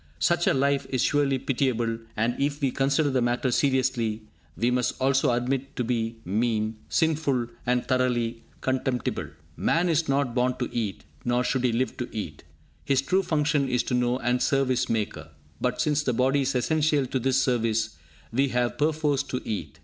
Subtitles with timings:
[0.17, 4.23] Such a life is surely pitiable, and if we consider the matter seriously,
[4.57, 9.27] we must also admit it to be mean, sinful and thoroughly contemptible.
[9.55, 12.43] Man is not born to eat, nor should he live to eat.
[12.83, 15.29] His true function is to know and serve his Maker;
[15.61, 17.95] but, since the body is essential to this service,
[18.33, 19.77] we have perforce to eat.